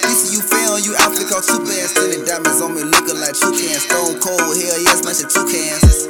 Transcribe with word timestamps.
two 0.00 0.06
hands. 0.06 0.32
You 0.32 0.40
fail, 0.40 0.78
you 0.78 0.94
outfit 0.98 1.26
called 1.28 1.44
two 1.44 1.58
bands. 1.64 1.92
Ten 1.94 2.24
diamonds 2.24 2.60
on 2.62 2.74
me 2.74 2.82
looking 2.82 3.18
like 3.18 3.34
two 3.34 3.52
cans. 3.52 3.82
Stone 3.84 4.20
cold, 4.20 4.40
hell 4.40 4.78
yeah, 4.78 4.94
smashing 4.98 5.30
two 5.30 5.46
cans. 5.48 6.06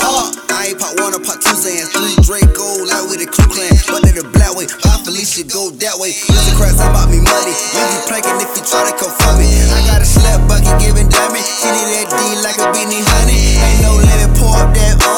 Uh, 0.00 0.30
I 0.54 0.72
ain't 0.72 0.78
pop 0.78 0.94
one 0.98 1.14
or 1.14 1.22
pop 1.22 1.40
two 1.40 1.54
Zans. 1.56 1.90
Three 1.92 2.14
Draco, 2.22 2.84
like 2.86 3.06
with 3.10 3.20
the 3.20 3.28
Ku 3.28 3.44
Clan. 3.50 3.74
But 3.88 4.02
they 4.06 4.14
the 4.14 4.26
black 4.30 4.54
way. 4.54 4.66
My 4.86 4.96
Felicia 5.02 5.44
go 5.46 5.70
that 5.82 5.96
way. 5.98 6.14
Mr. 6.14 6.54
Krabs, 6.56 6.80
I 6.80 6.88
bought 6.92 7.10
me 7.10 7.20
money. 7.20 7.54
You 7.74 7.82
be 7.84 7.98
planking 8.06 8.38
if 8.38 8.50
you 8.54 8.62
try 8.64 8.86
to 8.86 8.94
come 8.94 9.12
for 9.12 9.32
me. 9.38 9.48
I 9.48 9.80
got 9.86 10.02
a 10.02 10.08
slap 10.08 10.40
bucket 10.48 10.76
giving 10.80 11.08
diamond. 11.08 11.44
She 11.44 11.68
need 11.70 11.88
that 11.94 12.06
D 12.10 12.20
like 12.44 12.58
a 12.58 12.66
beanie 12.74 13.02
honey. 13.02 13.58
Ain't 13.58 13.80
no 13.82 13.92
limit, 13.98 14.30
pour 14.38 14.54
up 14.56 14.70
that 14.74 15.09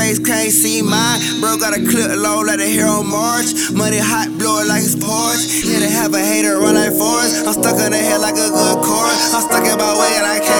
face, 0.00 0.18
can't 0.18 0.50
see 0.50 0.80
mine. 0.80 1.20
Bro 1.40 1.60
got 1.60 1.76
a 1.76 1.80
clip 1.84 2.08
low 2.16 2.40
like 2.40 2.58
a 2.58 2.64
hero 2.68 3.04
march. 3.04 3.52
Money 3.76 4.00
hot, 4.00 4.32
blow 4.40 4.64
it 4.64 4.66
like 4.66 4.80
it's 4.80 4.96
Porsche. 4.96 5.68
Yeah, 5.68 5.84
to 5.84 5.90
have 5.92 6.12
a 6.16 6.22
hater 6.22 6.56
run 6.56 6.74
like 6.74 6.96
Forrest. 6.96 7.44
I'm 7.44 7.52
stuck 7.52 7.76
in 7.76 7.92
the 7.92 8.00
head 8.00 8.24
like 8.24 8.40
a 8.40 8.48
good 8.48 8.78
chord. 8.80 9.16
I'm 9.36 9.44
stuck 9.44 9.64
in 9.68 9.76
my 9.76 9.92
way 10.00 10.12
and 10.16 10.24
I 10.24 10.40
can't 10.40 10.59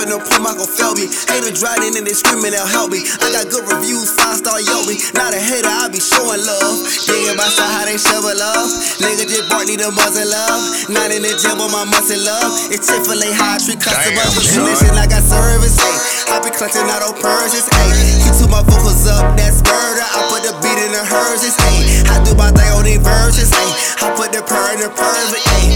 I 0.00 0.08
in 0.08 0.16
the 0.16 0.16
pool, 0.16 0.40
my 0.40 0.56
gon' 0.56 0.64
fail 0.64 0.96
me. 0.96 1.12
Haters 1.28 1.60
driving 1.60 1.92
and 1.92 2.08
they 2.08 2.16
screaming, 2.16 2.56
they'll 2.56 2.64
help 2.64 2.88
me. 2.88 3.04
I 3.20 3.28
got 3.36 3.52
good 3.52 3.68
reviews, 3.68 4.08
five 4.16 4.40
star 4.40 4.56
me. 4.88 4.96
Not 5.12 5.36
a 5.36 5.40
hater, 5.40 5.68
I 5.68 5.92
be 5.92 6.00
showing 6.00 6.40
love. 6.40 6.80
Digging 7.04 7.36
my 7.36 7.44
style, 7.52 7.68
how 7.68 7.84
they 7.84 8.00
shovel 8.00 8.32
love. 8.32 8.72
Nigga 8.96 9.28
just 9.28 9.52
bought 9.52 9.68
need 9.68 9.84
a 9.84 9.92
muzzle 9.92 10.24
love. 10.24 10.88
Not 10.88 11.12
in 11.12 11.20
the 11.20 11.36
gym, 11.36 11.60
but 11.60 11.68
my 11.68 11.84
muscle 11.84 12.16
love. 12.16 12.72
It's 12.72 12.88
Chick-fil-A, 12.88 13.28
how 13.36 13.56
I 13.56 13.58
treat 13.60 13.76
customers. 13.76 14.40
With 14.40 14.96
I 14.96 15.04
got 15.04 15.20
service. 15.20 15.76
Ay. 15.76 15.96
I 16.32 16.36
be 16.40 16.48
clutching 16.48 16.88
out 16.88 17.04
on 17.04 17.20
purses. 17.20 17.68
Ay. 17.68 17.92
He 18.24 18.30
took 18.40 18.48
my 18.48 18.64
vocals 18.64 19.04
up, 19.04 19.36
that's 19.36 19.60
murder. 19.60 20.00
I 20.00 20.20
put 20.32 20.48
the 20.48 20.56
beat 20.64 20.80
in 20.80 20.96
the 20.96 21.04
hearses. 21.04 21.52
Ay. 21.60 22.08
I 22.08 22.16
do 22.24 22.32
my 22.40 22.48
thing 22.56 22.72
on 22.72 22.88
these 22.88 23.04
verses. 23.04 23.52
Ay. 23.52 23.68
I 24.00 24.16
put 24.16 24.32
the 24.32 24.40
purr 24.40 24.80
in 24.80 24.80
the 24.80 24.88
perfect. 24.88 25.44
Ay. 25.44 25.69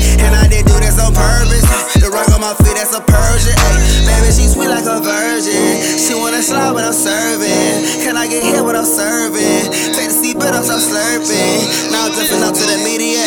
I'm 8.84 8.92
serving? 8.92 9.72
Take 9.96 10.12
the 10.12 10.16
seat, 10.20 10.36
but 10.36 10.52
I'm 10.52 10.60
stop 10.60 10.76
slurping. 10.76 11.88
Now 11.88 12.04
I'm 12.04 12.12
drifting 12.12 12.44
up 12.44 12.52
to 12.52 12.64
the 12.68 12.76
media. 12.84 13.24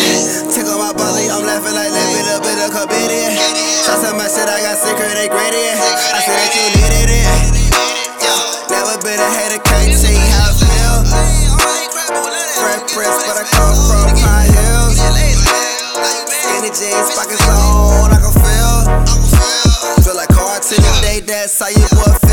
Take 0.54 0.70
on 0.70 0.78
my 0.78 0.94
body, 0.94 1.34
I'm 1.34 1.42
laughing 1.50 1.74
like 1.74 1.90
let 1.90 2.08
me 2.14 2.22
up 2.30 2.46
in 2.46 2.62
a 2.62 2.70
comedian. 2.70 3.34
Of 3.90 4.14
my 4.14 4.30
shit, 4.30 4.46
I 4.46 4.62
got 4.62 4.78
sicker, 4.78 5.10
they 5.18 5.26
gradient. 5.26 5.82
I 5.82 6.22
said 6.22 6.38
that 6.38 6.54
you 6.54 6.62
needed 6.78 7.10
it. 7.10 7.26
Never 8.70 9.02
been 9.02 9.18
a 9.18 9.30
hater, 9.34 9.58
can't 9.66 9.98
see 9.98 10.14
how 10.30 10.46
I 10.46 10.62
feel. 10.62 10.96
Fresh 12.62 12.94
Prince, 12.94 13.18
but 13.26 13.42
I 13.42 13.46
come 13.50 13.74
from 13.74 14.14
Pine 14.14 14.54
Hills. 14.54 15.02
Jeans, 16.70 17.10
pockets 17.18 17.42
on, 17.50 18.14
I 18.14 18.22
can 18.22 18.30
feel. 18.30 20.06
Feel 20.06 20.18
like 20.22 20.30
hard 20.38 20.62
to 20.62 20.76
the 20.78 20.92
day, 21.02 21.26
that's 21.26 21.58
how 21.58 21.74
you 21.74 21.88
boy 21.98 22.27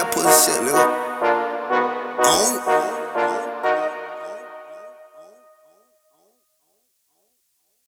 that 0.00 0.12
pussy. 0.12 0.59